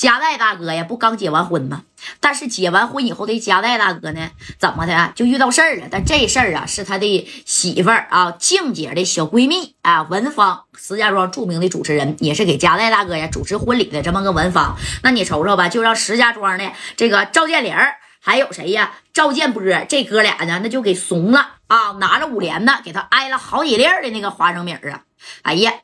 [0.00, 1.82] 加代大哥呀，不刚结完婚吗？
[2.20, 5.88] 但是结完婚以后的加代大哥呢，怎么的就遇到事儿了？
[5.90, 14.74] 但这事儿啊，是他的媳妇儿啊，静姐的小闺蜜啊，文芳，石家庄著名的主持人，也是给加代大哥呀主持婚礼的这么个文芳。
[15.02, 17.74] 那你瞅瞅吧，就让石家庄的这个赵建林
[18.20, 18.94] 还有谁呀？
[19.12, 21.92] 赵建波这哥俩呢，那就给怂了啊！
[22.00, 25.02] 拿着五连子给他挨了好几粒的那个花生米啊！
[25.42, 25.74] 哎呀，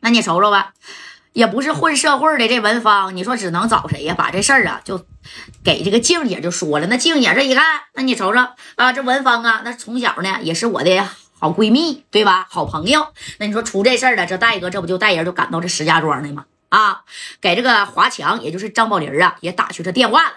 [0.00, 0.72] 那你瞅瞅吧。
[1.32, 4.14] 也不是混社会的这文芳，你说只能找谁呀？
[4.16, 5.06] 把这事儿啊，就
[5.62, 6.86] 给这个静姐就说了。
[6.88, 7.64] 那静姐这一看，
[7.94, 8.40] 那你瞅瞅
[8.76, 12.48] 啊，这文芳啊，那从小呢也是我的好闺蜜，对吧？
[12.50, 13.06] 好朋友。
[13.38, 16.46] 那你说出这事儿了，这戴哥这不就带人就赶到这石家庄的吗？
[16.68, 17.02] 啊，
[17.40, 20.32] 给这个华强，也就是张宝林啊，也打去这电话了。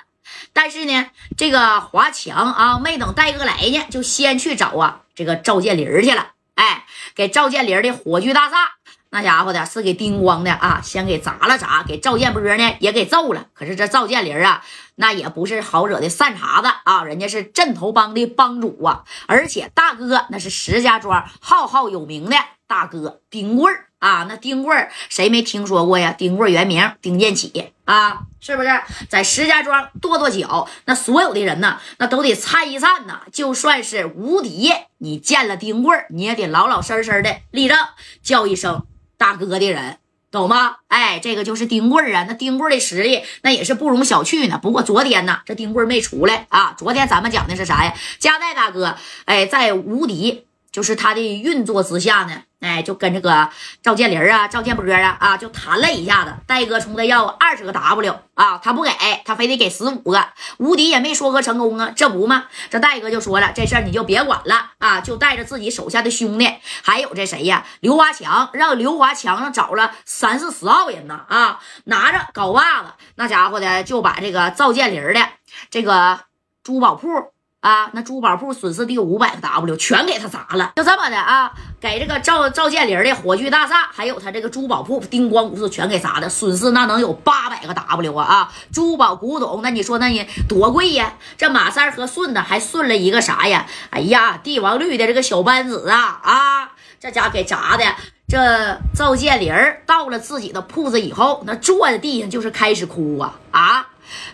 [0.54, 6.28] 但是呢，这个华强啊，没等戴哥来呢，就先去找啊这个赵建林去了。
[6.56, 8.74] 哎，给赵建林的火炬大厦。
[9.14, 13.46] 那家伙的是给叮咣的啊，先给砸了砸，给赵建波呢也给揍了。
[13.54, 14.64] 可是这赵建林啊，
[14.96, 24.26] 那也不是好惹的善茬子啊，人家是镇头帮的帮主啊，而且大哥那是石家庄浩浩有名的大哥丁贵儿啊。
[24.28, 26.12] 那丁贵儿谁没听说过呀？
[26.12, 28.70] 丁贵儿原名丁建起啊，是不是
[29.10, 30.68] 在石家庄跺跺脚？
[30.86, 33.22] 那所有的人呢，那都得颤一颤呐。
[33.32, 37.78] 就算是无敌，你见了丁贵儿，你也得老老实实的立正，
[38.24, 38.88] 叫一声。
[39.24, 40.00] 大哥的人
[40.32, 40.80] 懂吗？
[40.90, 44.60] 哎，这个就是丁贵儿啊，那丁贵儿的实力那也是不容小觑呢。
[44.62, 46.76] 不过昨天呢，这丁贵儿没出来啊。
[46.78, 47.94] 昨天咱们讲的是啥呀？
[48.20, 50.46] 加代大哥，哎，在无敌。
[50.74, 53.48] 就是他的运作之下呢，哎，就跟这个
[53.84, 56.34] 赵建林啊、赵建波啊啊，就谈了一下子。
[56.48, 58.92] 戴哥冲他要二十个 W 啊，他不给，
[59.24, 60.30] 他非得给十五个。
[60.58, 62.46] 无敌也没说和成功啊，这不吗？
[62.72, 66.52] 这戴哥就说了，这事儿你就别管了啊，就带着自己手下的兄弟，
[66.82, 75.30] 还有这谁呀，刘华强，让刘华强找了三四十号人呢啊，拿着镐把子，那家伙的就把这个赵建林的
[75.70, 76.22] 这个
[76.64, 77.33] 珠宝铺。
[77.64, 88.54] 啊，那珠宝铺损失得有五百个 W，全给他砸了，就这么的啊，给这个赵赵建林的火炬大厦，还有他这个珠宝铺，叮咣五四全给砸的，损失那能有八百个 W 啊啊！
[88.74, 91.14] 珠宝古董，那你说那你多贵呀？
[91.38, 93.66] 这马三和顺子还顺了一个啥呀？
[93.92, 96.72] 哎呀，帝王绿的这个小扳子啊啊！
[97.00, 97.86] 这家给砸的，
[98.28, 99.54] 这赵建林
[99.86, 103.83] 到了自己的铺子以后，那坐在地上就是开始哭啊啊！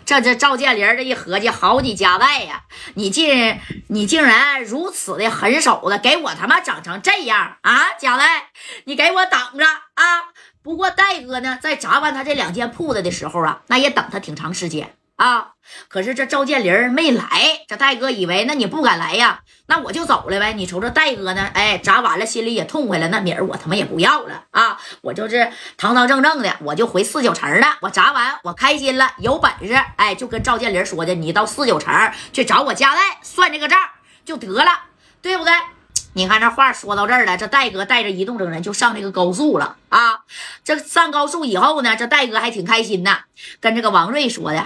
[0.05, 2.63] 这这赵建林这一合计，好你家代呀！
[2.95, 7.93] 你竟你竟然如此的狠手的，给我他妈整成这样啊！
[7.99, 8.49] 家代，
[8.85, 10.03] 你给我等着啊！
[10.61, 14.95] 不过戴哥呢，在砸完他这两间铺子的时候啊，那也等他挺长时间。
[15.19, 15.51] 啊！
[15.89, 17.25] 可是这赵建林没来，
[17.67, 20.53] 这戴哥以为那你不敢来呀，那我就走了呗。
[20.53, 24.79] 你瞅这戴哥呢，哎，砸完了心里也痛快了，那米儿我他妈也不要了啊！
[25.01, 27.77] 我就是堂堂正正的，我就回四九城了。
[27.81, 31.93] 我砸完我开心了，有本事哎，就跟赵建林说的，你到四九城
[32.31, 33.77] 去找我家代算这个账
[34.23, 34.71] 就得了，
[35.21, 35.53] 对不对？
[36.13, 40.21] 你看这话说到这儿了，这戴哥带着移动整人就上这个高速了啊！
[40.63, 43.25] 这上高速以后呢，这戴哥还挺开心的，
[43.59, 44.65] 跟这个王瑞说的。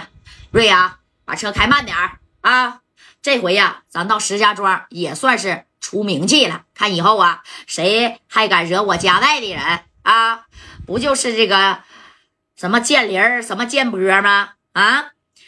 [0.54, 2.82] 瑞呀，把车开慢点儿啊！
[3.20, 6.62] 这回呀，咱到石家庄也算是出名气了。
[6.76, 10.46] 看以后啊，谁还敢惹我家代的人啊？
[10.86, 11.80] 不就是这个
[12.54, 14.50] 什么建林什么建波吗？
[14.74, 15.06] 啊！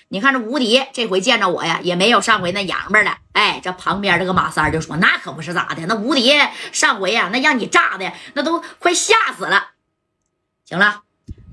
[0.08, 3.18] 你看这无敌这回见着我呀，也没有上回那洋巴了。
[3.30, 6.36] 哎，这旁边这个马三就说：“那可不是咋的，那无敌
[6.72, 9.68] 上回呀，那让你炸的那都快吓死了。”
[10.66, 11.02] 行了。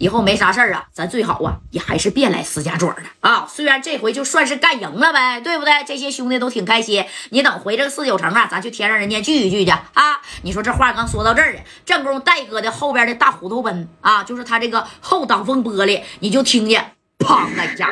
[0.04, 3.48] 以后没啥事儿啊，咱最好啊也还是别来石家庄了啊。
[3.50, 5.72] 虽然这回就算是干赢了呗，对不对？
[5.88, 7.06] 这些兄弟都挺开心。
[7.30, 10.20] 你等回这个四九城啊，咱去天上人间聚一聚去啊。
[10.42, 16.93] 你说这话刚说到这儿了，正宫戴哥的后边的大虎头奔啊，就是他这个后挡风玻璃，你就听见。
[17.24, 17.90] 砰的一下，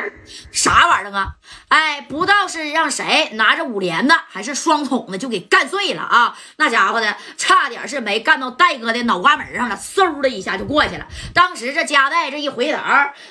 [0.52, 1.34] 啥玩意儿啊？
[1.68, 6.36] 哎，不知道是让谁拿着五连的，还是双筒的，就给干碎了啊！
[6.56, 11.06] 那家伙的，差点是没干到戴哥的脑瓜门上了，嗖的一下就过去了。
[11.32, 12.78] 当时这加代这一回头，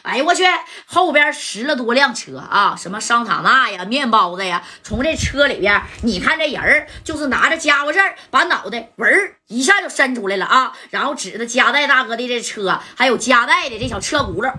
[0.02, 0.44] 哎呦我去，
[0.86, 14.52] 后边十了多辆车啊，什么桑塔纳呀、面包子呀，从这车里边，你看这人就是拿着家伙事儿，把脑袋纹儿一下就伸出来了啊，然后指着加代大哥的这车，还有加代的这小车轱辘。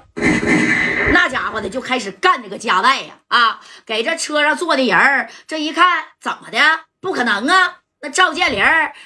[1.62, 3.60] 他就开始干这个夹带呀啊！
[3.86, 6.58] 给这车上坐的人儿，这一看怎么的？
[7.00, 7.81] 不可能啊！
[8.04, 8.60] 那赵建林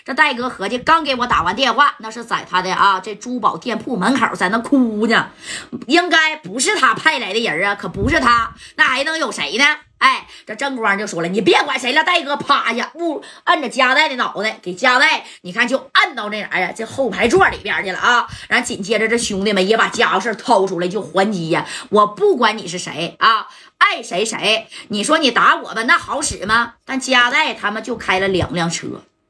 [0.07, 5.29] 这戴哥合计，刚给我打完电话，那是在他的啊这珠宝店铺门口在那哭呢，
[5.87, 9.65] 应该不是他派来的人啊，可不是他，那还能有谁呢？
[9.99, 18.27] 哎，这正光就说了：“你别管谁了，戴哥，趴下，不摁着加代的脑袋，给加代，你看就按到那啥呀，这后排座里边去了啊。
[18.49, 21.67] 然后紧接着，这兄弟们也把家伙事掏出来就还击呀。
[21.89, 23.47] 我不管你是谁啊，
[23.91, 24.67] 爱谁谁。
[24.89, 26.75] 你说你打我吧，那好使吗？
[26.85, 28.87] 但加代他们就开了两辆车。”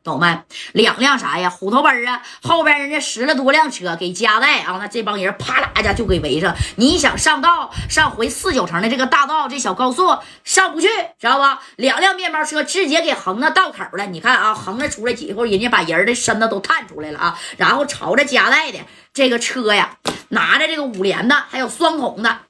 [0.07, 0.41] 懂没？
[0.73, 1.51] 两辆啥呀？
[1.51, 2.23] 虎头奔啊！
[2.41, 4.77] 后边人家十来多辆车给加代啊！
[4.79, 6.55] 那这帮人啪啦一下就给围上。
[6.77, 10.87] 你想上道上回四九城的这个大道，这小高速上不去，
[11.19, 11.61] 知道吧？
[11.75, 14.07] 两辆面包车直接给横到道口了。
[14.07, 17.39] 你看啊，横着出来几后，人家把人的身子都探出来了啊！
[17.57, 18.79] 然后朝着加代的
[19.13, 19.97] 这个车呀，
[20.29, 22.43] 拿着这个五连的，还有双孔的，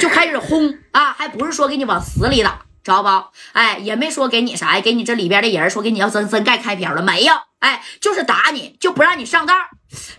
[0.00, 1.12] 就开始轰啊！
[1.12, 2.60] 还不是说给你往死里打。
[2.82, 3.08] 知道不？
[3.52, 7.34] 哎，也没说给你啥呀，给你这里边的人说给你要真真盖开瓢了没有？
[7.58, 9.54] 哎，就是打你，就不让你上道。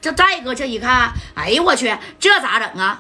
[0.02, 2.98] 这戴哥这一看，哎呦我去，这咋整啊？